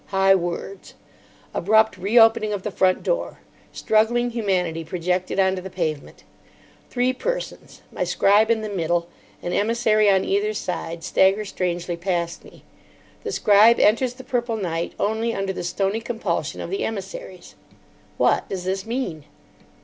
High 0.07 0.33
words. 0.33 0.95
Abrupt 1.53 1.95
re 1.95 2.17
opening 2.17 2.53
of 2.53 2.63
the 2.63 2.71
front 2.71 3.03
door. 3.03 3.37
Struggling 3.71 4.31
humanity 4.31 4.83
projected 4.83 5.39
on 5.39 5.55
to 5.55 5.61
the 5.61 5.69
pavement. 5.69 6.23
Three 6.89 7.13
persons—my 7.13 8.03
scribe 8.03 8.49
in 8.49 8.61
the 8.63 8.67
middle, 8.69 9.09
an 9.43 9.53
emissary 9.53 10.09
on 10.09 10.25
either 10.25 10.55
side—stagger 10.55 11.45
strangely 11.45 11.97
past 11.97 12.43
me. 12.43 12.63
The 13.23 13.31
scribe 13.31 13.79
enters 13.79 14.15
the 14.15 14.23
purple 14.23 14.57
night 14.57 14.93
only 14.99 15.35
under 15.35 15.53
the 15.53 15.63
stony 15.63 15.99
compulsion 15.99 16.61
of 16.61 16.71
the 16.71 16.83
emissaries. 16.83 17.53
What 18.17 18.49
does 18.49 18.63
this 18.63 18.87
mean? 18.87 19.25